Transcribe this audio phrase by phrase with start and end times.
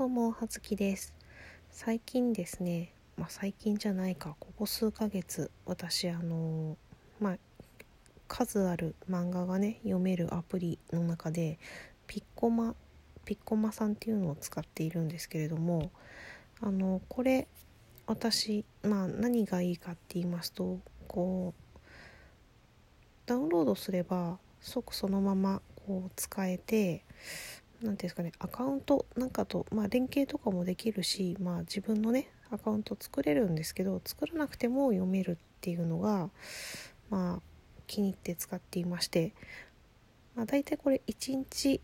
[0.00, 1.12] どうも、はずきです。
[1.70, 6.78] 最近ですね、まあ最近じゃないか、ここ数ヶ月、私、あの、
[7.20, 7.38] まあ、
[8.26, 11.58] 数ある漫画がね、読めるアプリの中で、
[12.06, 12.74] ピッコマ、
[13.26, 15.90] ピッコマさんっていうのを使っているんですけれども、
[16.62, 17.46] あの、これ、
[18.06, 20.78] 私、まあ何がいいかって言いますと、
[21.08, 21.78] こう、
[23.26, 27.04] ダウンロードすれば、即そのままこう使えて、
[27.82, 36.30] 何ていうんですかねアカウントなんかと、まあ、連携とかもできるし、まあ、自分のねアカウント作れるんですけど作らなくても読めるっていうのが
[37.08, 37.40] まあ
[37.86, 39.32] 気に入って使っていまして、
[40.34, 41.80] まあ、大体これ1日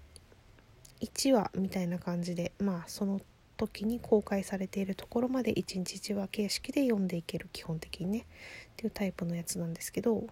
[1.01, 3.20] 1話みたいな感じでまあその
[3.56, 8.23] 時に公開されているところまで1日1話形式で読んでいける基本的にねっ
[8.76, 10.24] ていうタイプのやつなんですけど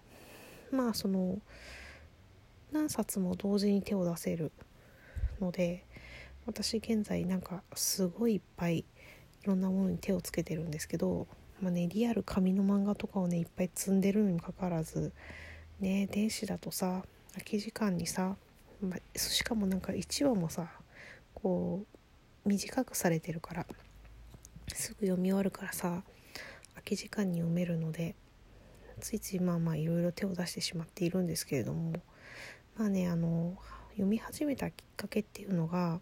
[0.71, 1.39] まあその
[2.71, 4.51] 何冊も同時に手を出せる
[5.41, 5.85] ので
[6.45, 8.85] 私現在なんかすごいいっぱいい
[9.45, 11.27] ろんなものに手をつけてるんですけど、
[11.61, 15.11] まあね、リアル紙の漫画とかをねいっぱい積んでるにもかかわらず
[15.79, 18.35] ね電子だとさ空き時間にさ、
[18.81, 20.67] まあ、しかもなんか1話もさ
[21.33, 21.83] こ
[22.45, 23.65] う短くされてるから
[24.73, 26.03] すぐ読み終わるからさ
[26.73, 28.15] 空き時間に読めるので
[28.99, 31.93] ついついまあまあいろいろ手を出してしまっているんですけれども
[32.77, 33.57] まあねあの
[33.95, 36.01] 読み始めたきっかけっていうのが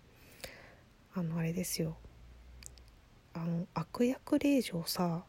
[1.13, 1.95] あのあれですよ。
[3.35, 5.23] あの悪役令嬢さ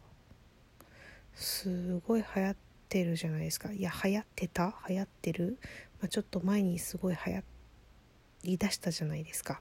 [1.35, 2.57] すごい流行っ
[2.89, 3.71] てるじゃないですか。
[3.71, 4.75] いや流行ってた？
[4.89, 5.59] 流行ってる、
[6.01, 7.43] まあ、ちょっと前にすごい流行
[8.45, 9.61] りだしたじゃないですか、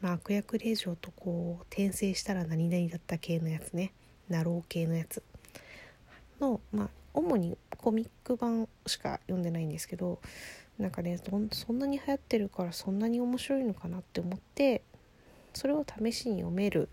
[0.00, 3.92] まあ、悪役令嬢とこう転生したら何々だった系のやつね。
[4.28, 5.22] ナロー系のやつ。
[6.40, 10.18] のまあ主にコミック版しか読んでないんですけど
[10.78, 11.18] なんかね
[11.52, 14.82] そんなに流行ってるからそんなに面白いのかなって思って
[15.54, 16.88] それを試しに読める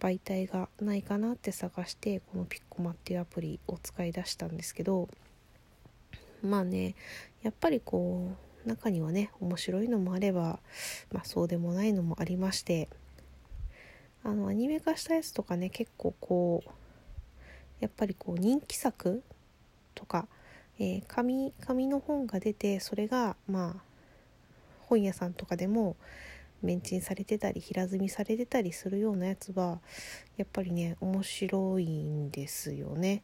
[0.00, 5.08] 媒体がないかなって探してこのピッコマっていうアプリを使い出したんですけど
[6.42, 6.94] まあね
[7.42, 8.30] やっぱりこ
[8.64, 10.60] う中にはね面白いのもあれば、
[11.12, 12.88] まあ、そうでもないのもありまして
[14.22, 16.70] あのアニメ化したやつとかね結構こう
[17.80, 19.22] やっぱりこう人気作
[19.94, 20.28] とか
[20.78, 23.82] えー、紙紙の本が出てそれがまあ
[24.80, 25.96] 本屋さんとかでも
[26.62, 29.80] メンチンされてたり平積みされてたりするようなやつは
[30.36, 33.22] やっぱりね面白いんですよね。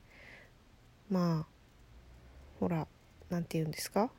[1.11, 1.47] まあ
[2.61, 2.87] ほら
[3.31, 4.11] 何て言うんですか？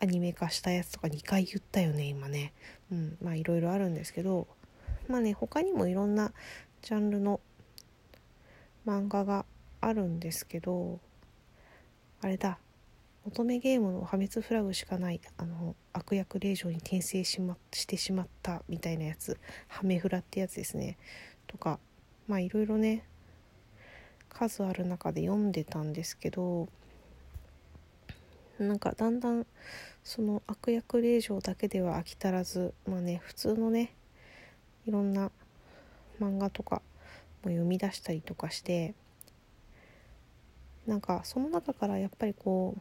[0.00, 2.52] アニメ化したやつとか2回言ったよね今ね。
[2.90, 4.46] うんまあいろいろあるんですけど
[5.08, 6.32] まあね他にもいろんな
[6.82, 7.40] ジャンルの
[8.86, 9.44] 漫画が
[9.80, 11.00] あるんですけど
[12.22, 12.58] あれだ。
[13.24, 19.38] 乙女ゲームの破滅フラグしかないあの悪役令嬢に転生し,、ま、してしまったみたいなやつ。
[19.68, 20.96] ハメフラってやつですね。
[21.46, 21.78] とか
[22.26, 23.04] まあいろいろね。
[24.28, 26.68] 数ある中で読んでたんですけど
[28.58, 29.46] なんかだんだん
[30.02, 33.94] その悪役令嬢だけでは飽き足らずまあね普通のね
[34.86, 35.30] いろんな
[36.20, 36.82] 漫画とか
[37.44, 38.94] も読み出したりとかして
[40.86, 42.80] なんかその中からやっぱりこう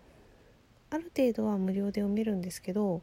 [0.93, 3.01] ある程度は無料で読めるんですけど、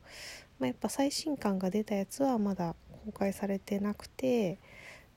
[0.58, 2.74] まあ、やっぱ最新刊が出たやつはまだ
[3.06, 4.58] 公開されてなくて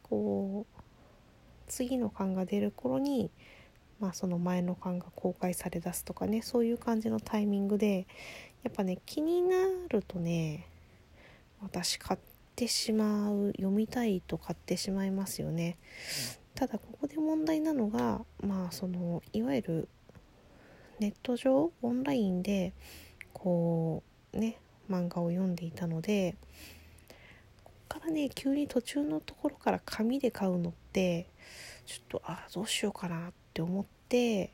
[0.03, 0.81] こう
[1.67, 3.29] 次の巻が出る頃に、
[3.99, 8.07] まあ、その前の巻が公開されだすとかねそういう感じのタイミングで
[8.63, 9.55] やっぱね気にな
[9.89, 10.67] るとね
[11.61, 12.19] 私買っ
[12.55, 15.77] てしまう読みたいと買ってしまいますよね。
[16.55, 19.89] ただここで問題なのがまあそのいわゆる
[20.99, 22.73] ネット上オンラインで
[23.33, 24.03] こ
[24.33, 24.59] うね
[24.89, 26.35] 漫画を読んでいたので
[27.63, 31.27] ここからね急に途中のところから紙で買うのって
[31.85, 34.51] ちょっとああどうしようかなって思って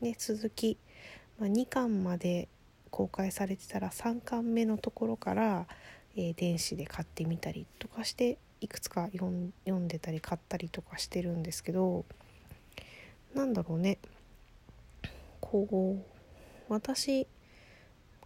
[0.00, 0.78] ね続き、
[1.38, 2.48] まあ、2巻まで
[2.90, 5.66] 公開されてたら3巻目のところから、
[6.16, 12.04] えー、電子で買ってみたりとかしていくつか読んでたり買ったりとかしてるんですけど
[13.34, 13.98] なんだろうね。
[15.40, 17.26] こう私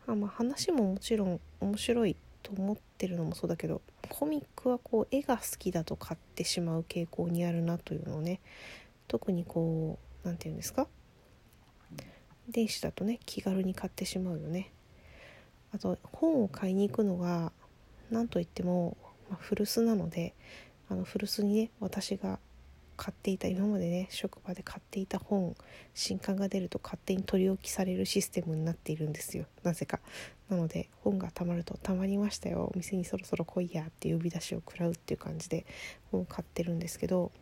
[0.06, 8.40] あ、まあ、話ももちろん面白いと思ってるのもそうだけどコミックはこう絵が好きだと買ってしまう傾向にあるなというのをね
[9.06, 10.88] 特にこう何て言うんですか？
[12.48, 14.72] 電子だとね気軽に買ってしまうよね。
[15.72, 17.52] あと本を買いに行くのが
[18.10, 18.96] 何といっても
[19.32, 20.34] まあ、古巣なので
[20.90, 22.38] あの古巣にね私が
[22.98, 25.56] 買っていた今までね職場で買っていた本
[25.94, 29.46] 新刊が出ると勝手に取り置きされるシステムになっているんですよ。
[29.62, 30.00] なぜか。
[30.50, 32.70] なので本がたまると「たまりましたよ。
[32.74, 35.64] お店にそろそろ来いや」って呼び出しを食らうっていう感じで
[36.10, 37.32] 本を買ってるんですけど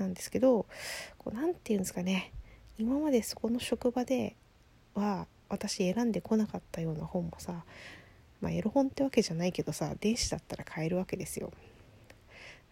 [0.00, 0.66] なんですけど
[1.32, 2.32] 何て言うんですかね。
[2.76, 4.34] 今までそこの職場で
[4.94, 7.64] は私選んでこなかったような本もさ
[8.40, 11.52] まあエロ本ってわけじゃないけどさ電子だったら買えるわけですよ。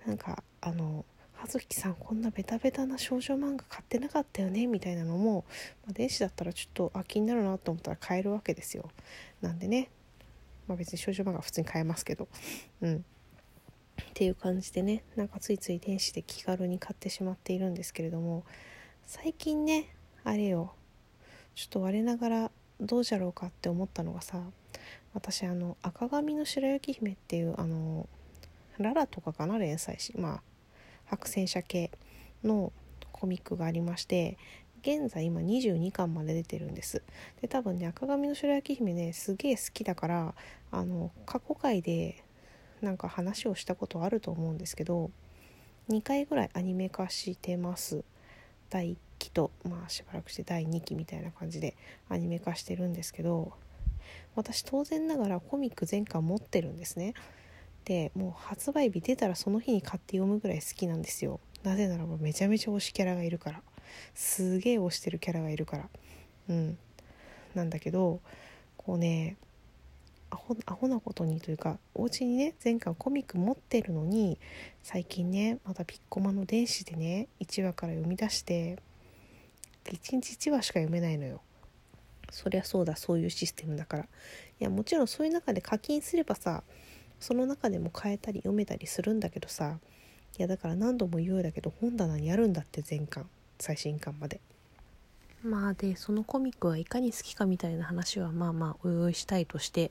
[0.06, 1.04] なんかあの
[1.34, 5.44] 葉月さんこんなベタベタな少女漫画買ってなかったよねみたいなのも、
[5.84, 8.90] まあ、電子だったらちょっとあ気になるなと思ったら買えるわけですよ。
[9.40, 9.88] なんでね、
[10.68, 12.28] まあ、別に少女漫画普通に買えますけど。
[12.80, 13.04] うん。
[14.00, 18.44] っていう感じでねなんかついつい電子で気軽に買ってしまっているんですけれども
[19.06, 19.94] 最近ね
[20.24, 20.74] あれよ
[21.54, 22.50] ちょっと我ながら
[22.80, 24.40] どうじゃろうかって思ったのがさ
[25.14, 28.08] 私あの赤髪の白雪姫っていうあの
[28.78, 30.42] ララとかかな連載しまあ
[31.06, 31.90] 白戦車系
[32.42, 32.72] の
[33.12, 34.38] コミックがありまして
[34.82, 37.02] 現在今22巻まで出てるんです。
[37.40, 40.34] で多分ね赤髪の白雪姫ねすげえ好きだから
[40.72, 42.24] あの過去回で
[42.80, 45.12] なんか話をしたことあると思うんですけど
[45.88, 48.04] 2回ぐらいアニメ化してます。
[48.70, 51.76] 第1期とまあしばらくして第2期みたいな感じで
[52.08, 53.52] アニメ化してるんですけど
[54.34, 57.14] 私当然ながらコミック全巻持ってるんですね。
[57.84, 61.40] でもう発売日出たらその日に買って読むぐらい好きなんですよ。
[61.62, 63.62] なぜならばめちゃめちゃ推しキャラがいるから。
[64.14, 65.88] すげえ推してるキャラがいるから。
[66.48, 66.78] うん。
[67.54, 68.20] なんだけど
[68.76, 69.36] こうね
[70.30, 74.38] アホアホなことにというかお家にね前回コミック持ってるのに
[74.82, 78.78] 最近ねまたピッコマの電子でね1話から読み出して
[79.84, 81.42] 1日1話しか読めないのよ。
[82.32, 84.02] そりゃそうだそういうシステムだから。
[84.04, 84.06] い
[84.58, 86.62] やもちろんそういう中で課金すればさ
[87.20, 89.78] その中でも変えたり読めたりするんだけどさ
[90.38, 93.28] いやだから何度も言うようだけど本棚にあるんだって全巻。
[93.58, 94.40] 最新巻まで。
[95.44, 99.90] まあでそのコミックはいかに好きかみたいな話はまあまあおいおいしたいとして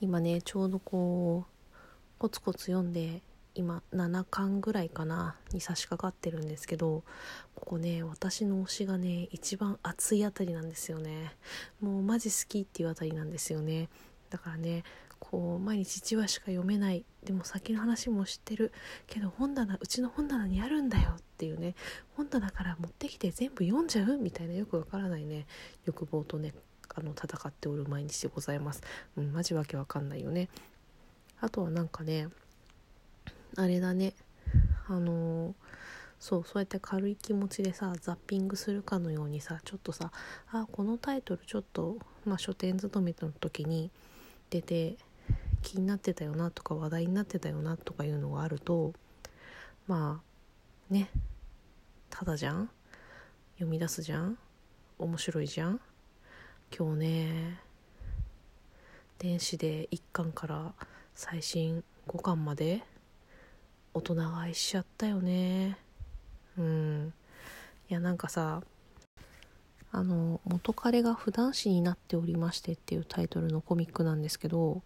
[0.00, 1.78] 今ねちょうどこう
[2.18, 3.22] コツコツ読んで
[3.54, 7.02] 今7巻ぐらいかなに差し掛かってるんですけど
[7.54, 11.34] ここね私の推しがね一番熱いあたりなんですよね。
[11.80, 13.88] もうマジ好きっていうあたりなんですよね。
[14.30, 14.84] だからね
[15.18, 17.04] こう毎日1話しか読めない。
[17.24, 18.72] でも先の話も知ってる。
[19.06, 21.10] けど本棚うちの本棚にあるんだよ。
[21.18, 21.74] っていうね。
[22.16, 24.16] 本棚から持ってきて全部読んじゃう？
[24.16, 24.54] みたいな。
[24.54, 25.46] よくわからないね。
[25.84, 26.54] 欲望とね
[26.94, 28.82] あの戦っておる毎日でございます。
[29.16, 30.48] うん、マジわけわかんないよね。
[31.40, 32.28] あとはなんかね
[33.56, 34.14] あれだね。
[34.88, 35.54] あの、
[36.20, 40.12] そうそうやって軽い気持ちでさザッピングするかのようにさちょっとさ
[40.52, 43.90] あこのタイトルちょっと、まあ、書店勤めの時に
[44.50, 44.96] 出て
[45.62, 48.92] 気になってたよなとか話題になってたよなとかいうのがあると
[49.86, 50.20] ま
[50.90, 51.08] あね
[52.10, 52.68] ただじゃん？
[53.54, 54.36] 読み出すじゃん？
[54.98, 55.80] 面白いじゃん？
[56.76, 57.60] 今日ね
[59.18, 60.74] 電子で1巻から
[61.14, 62.82] 最新5巻まで
[63.92, 65.76] 大人買いしちゃったよね。
[66.58, 67.12] うん。
[67.88, 68.62] いやなんかさ
[69.92, 74.82] あの元彼が普段子になっておりましてっていうタイトルのコミックなんですけど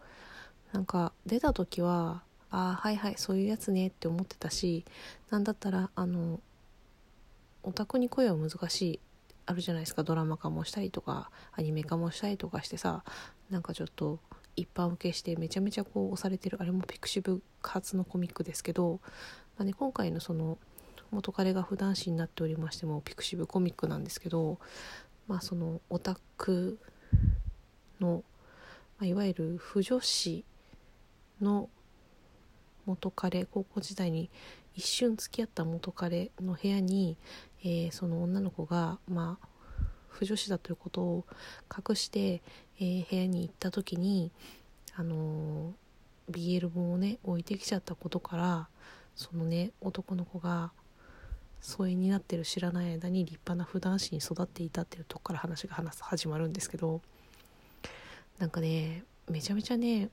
[0.72, 4.84] なんか出た時はああはいはいそういうやつねって思ってたし
[5.30, 6.40] なんだったらあの
[7.62, 9.00] オタクに声は難しい
[9.46, 10.02] あるじゃないですか。
[10.04, 13.04] ドラマ化もしたりとかアニメ化もしたりとかしてさ
[13.50, 14.18] なんかちょっと
[14.56, 19.00] 一般受けしてめちゃめちゃこう押されてるあれもピクシブ発のコミックですけど、
[19.56, 20.58] まあね、今回のその
[21.10, 24.58] 元彼が普段子になっておりましてもピクシブコミックなんですけど
[25.28, 26.78] まあそのオタク
[28.00, 28.24] の、
[28.98, 30.44] まあ、いわゆる腐女子
[31.40, 31.68] の
[32.86, 34.30] 元彼高校時代に
[34.74, 37.16] 一瞬付き合った元彼の部屋に、
[37.62, 39.46] えー、その女の子がまあ
[40.14, 41.24] 不女子だということを
[41.88, 42.42] 隠して、
[42.78, 44.30] えー、部屋に行った時に
[44.96, 48.68] あのー、BL 本をね置いてきちゃったことから
[49.16, 50.70] そのね男の子が
[51.60, 57.00] 疎遠になってる知らない間に立派な普段子に育っていたっていうとこから話が話始まるんですけど
[58.38, 60.10] なんかねめちゃめちゃね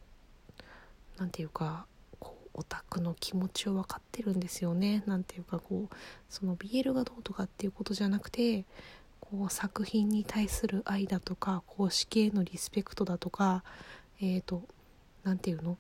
[1.18, 1.86] 何て言うか
[2.20, 5.04] こうオタクの気持ちを分かってるんですよね。
[5.06, 5.96] 何て言うかこう
[6.30, 8.66] その BL がどうとかっていうことじゃなくて
[9.32, 13.64] こう作品に対する愛だとか公式へのリスペクトだとか
[14.20, 14.64] えっ、ー、と
[15.24, 15.78] 何て言うの？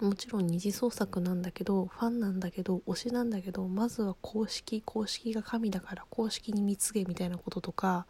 [0.00, 8.06] もちろん二次創作なんだけどファンなんだけど推しなんだけどまずは公式公式が神だから公式に貢げみたいなこととか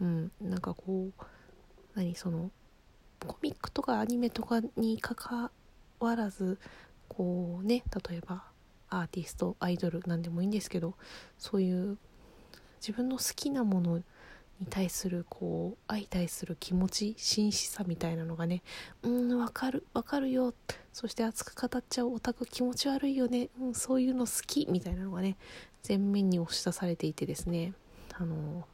[0.00, 1.24] うんなんかこう
[1.94, 2.50] 何その
[3.26, 5.50] コミックとかアニメとかにかか
[5.98, 6.58] わらず
[7.08, 8.44] こうね例えば
[8.90, 10.94] アーティストアイドルなんでもいいんですけど
[11.38, 11.96] そういう
[12.86, 14.04] 自分の好きなものに
[14.68, 18.62] 対するこう相対する気持ち真摯さみたいなのがね
[19.02, 20.52] うんわかるわかるよ。
[20.92, 25.36] そして熱く語っちゃうオタク気持ち悪いよね、うん、そういうの好きみたいなのがね
[25.88, 27.72] 前面に押し出されていてですね。
[28.12, 28.66] あの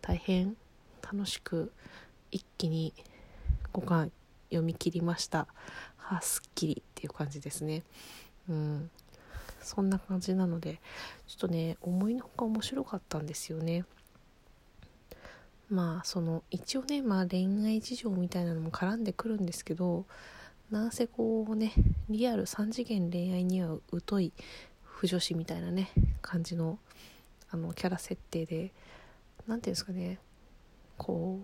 [0.00, 0.56] 大変
[1.02, 1.72] 楽しく
[2.30, 2.94] 一気に
[3.72, 4.12] 5巻
[4.50, 5.48] 読み切りました。
[5.96, 7.82] はあすっきりっていう感じですね。
[8.48, 8.90] うん。
[9.64, 10.80] そんな感じなので
[11.26, 13.84] ちょっとね思いのほか面白かったんですよね。
[15.70, 20.04] まあその一応ねまあ恋愛事情みたいなのも絡んでくるんですけど
[20.70, 21.72] なんせこうね
[22.08, 24.32] リアル3次元恋愛には疎い
[24.82, 25.90] 腐女子みたいなね
[26.20, 26.78] 感じの
[27.50, 28.72] あのキャラ設定で
[29.46, 30.18] 何ていうんですかね
[30.98, 31.40] こ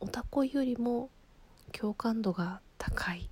[0.00, 1.08] うオタコよりも
[1.72, 3.28] 共感度が高い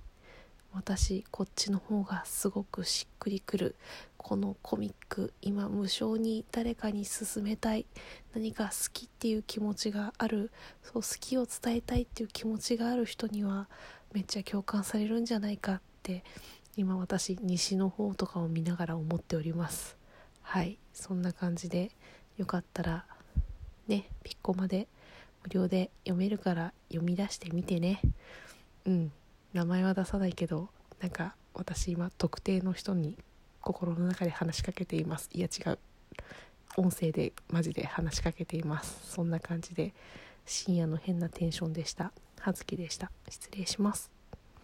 [0.75, 3.75] 私こっちの方がすごくしっくりくる
[4.17, 5.33] このコミック。
[5.41, 7.85] 今無償に誰かに勧めたい。
[8.33, 10.51] 何か好きっていう気持ちがある。
[10.81, 13.67] そう好きを伝えたいっていう気持ちがある人には
[14.13, 16.23] めっちゃ共感されるんじゃないかって。
[16.75, 19.95] 今私西の方とかを見ながら思っております。
[20.41, 20.79] はい。
[20.93, 21.91] そんな感じで
[22.37, 23.05] よかったら
[23.87, 24.87] ねピッコマで
[25.43, 28.01] 無料で読めるから読み出してみてね。
[28.85, 29.11] うん。
[29.53, 30.69] 名前は出さないけど
[30.99, 33.17] なんか私今特定の人に
[33.61, 35.29] 心の中で話しかけています。
[35.33, 35.79] いや違う。
[36.75, 38.99] 音声でマジで話しかけています。
[39.11, 39.93] そんな感じで
[40.45, 42.11] 深夜の変なテンションでした。
[42.39, 43.11] 葉月でした。
[43.29, 44.12] 失礼します。